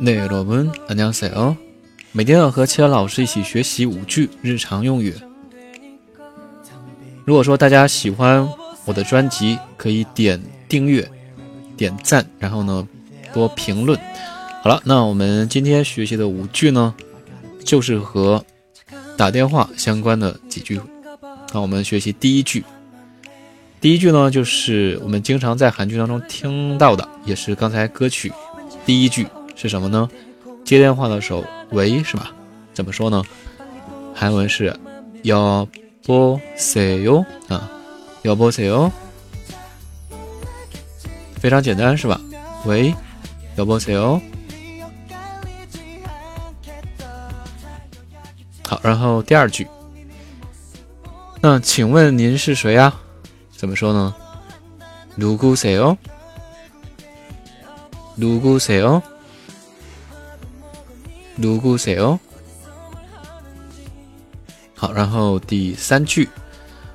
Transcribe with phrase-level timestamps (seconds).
[0.00, 1.56] 네 여러분 안녕하세요.
[2.10, 5.14] 每天要和其他老师一起学习五句日常用语。
[7.24, 8.48] 如果说大家喜欢
[8.84, 11.08] 我的专辑，可以点订阅、
[11.76, 12.88] 点赞，然后呢
[13.32, 13.96] 多评论。
[14.64, 16.92] 好了，那我们今天学习的五句呢，
[17.64, 18.44] 就是和
[19.16, 20.80] 打电话相关的几句。
[21.52, 22.64] 那我们学习第一句。
[23.80, 28.32] 第一句呢，就是我们经常在韩剧当中听到的，也是刚才歌曲
[28.86, 29.26] 第一句。
[29.56, 30.08] 是什么呢？
[30.64, 32.32] 接电话的时候，喂，是吧？
[32.72, 33.22] 怎么说呢？
[34.14, 34.74] 韩文是
[35.22, 37.70] 여보세 요， 啊，
[38.24, 38.90] 여보세 요，
[41.38, 42.20] 非常简单，是吧？
[42.64, 42.94] 喂，
[43.56, 44.20] 여보세 요。
[48.66, 49.68] 好，然后第二句，
[51.40, 52.92] 那请问您是谁呀？
[53.58, 54.12] 怎么说呢？
[55.16, 55.96] 누구세 요？
[58.16, 59.00] 누구세 요？
[61.36, 62.18] 누구세 요？
[64.76, 66.28] 好，然后第三句，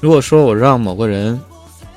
[0.00, 1.40] 如果说我让某个人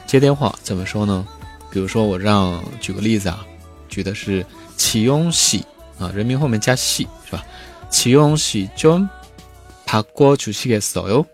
[0.05, 1.27] 接电话，怎么说呢？
[1.71, 3.45] 比如说我让，举个例子啊，
[3.89, 4.45] 举的是
[4.77, 5.65] 启用喜
[5.99, 7.43] 啊，人名后面加喜是吧？
[7.89, 11.25] 启用喜좀바꿔주시겠어 요？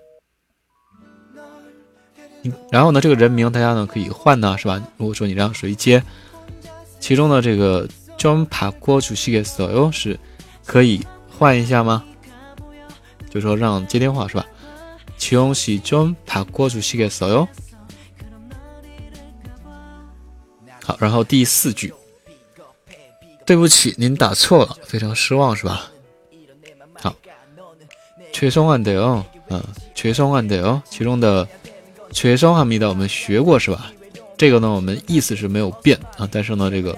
[2.72, 4.82] 然后呢，这个人名大家呢可以换呢，是吧？
[4.98, 6.04] 如果说你让谁接，
[7.00, 9.92] 其中的这个좀바꿔주시겠어 요？
[9.92, 10.20] 是。
[10.66, 12.04] 可以换一下吗？
[13.28, 14.46] 就说让接电话是吧？
[15.18, 17.48] 请用시좀바꿔주시겠어 요？
[20.86, 21.92] 好，然后第四句，
[23.48, 25.90] 对不起，您打错了，非常失望是吧？
[27.02, 27.16] 好，
[28.32, 29.64] 죄송한데 요， 嗯，
[29.96, 31.48] 죄송한데 요， 其中的
[32.14, 33.92] 죄송합니다我们学过是吧？
[34.38, 36.98] 这个呢，我们意思是没有变啊，但是呢，这个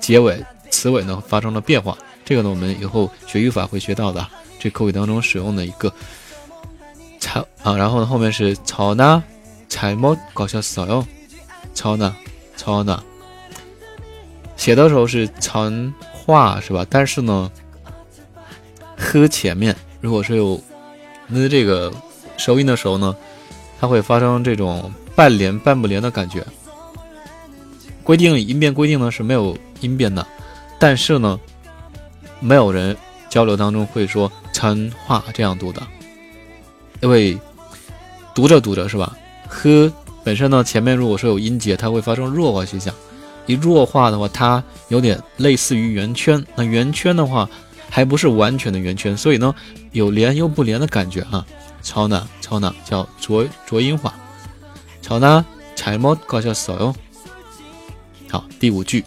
[0.00, 1.96] 结尾词尾呢发生了变化。
[2.24, 4.26] 这个呢，我们以后学语法会学到的，
[4.58, 5.92] 这口语当中使用的一个“
[7.20, 9.22] 操”啊，然后呢，后面是“操呢”，
[9.68, 11.04] 잘못가셨어 요，
[11.72, 12.16] 操呢，
[12.56, 13.02] 操呢，
[14.56, 16.84] 写的时候是长话是吧？
[16.90, 17.50] 但是呢，
[18.96, 20.60] 呵前面如果是有
[21.28, 21.92] 那这个
[22.36, 23.14] 收音的时候呢，
[23.81, 26.45] 它会发生这种半连半不连的感觉。
[28.03, 30.25] 规定音变规定呢是没有音变的，
[30.79, 31.37] 但是呢。
[32.43, 32.97] 没有人
[33.29, 35.79] 交流当中会说“成话”这样读的，
[37.01, 37.37] 因为
[38.33, 39.15] 读着读着是吧？
[39.47, 39.93] 呵
[40.23, 42.91] 本身呢，前面如果说有音节，它会发生弱化现象。
[43.45, 46.43] 一弱化的话，它有点类似于圆圈。
[46.55, 47.47] 那圆圈的话，
[47.91, 49.53] 还不是完全的圆圈，所以呢，
[49.91, 51.45] 有连又不连的感觉啊。
[51.82, 54.12] 超呢，超呢，叫浊浊音化。
[55.02, 55.44] 超呢，
[55.76, 56.94] 잘못가셨어 요。
[58.28, 59.04] 好，第五句。